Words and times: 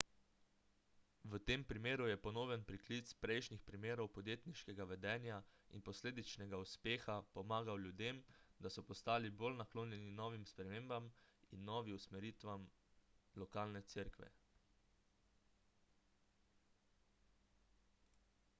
v 1.31 1.39
tem 1.49 1.61
primeru 1.71 2.03
je 2.11 2.21
ponoven 2.25 2.61
priklic 2.69 3.09
prejšnjih 3.25 3.59
primerov 3.67 4.07
podjetniškega 4.15 4.85
vedenja 4.91 5.35
in 5.77 5.83
posledičnega 5.89 6.61
uspeha 6.63 7.17
pomagal 7.35 7.83
ljudem 7.83 8.21
da 8.65 8.71
so 8.77 8.83
postali 8.87 9.31
bolj 9.43 9.53
naklonjeni 9.59 10.15
novim 10.21 10.47
spremembam 10.53 11.09
in 11.57 11.69
novi 11.69 11.95
usmeritvi 11.99 12.55
lokalne 13.43 13.83
cerkve 13.95 14.31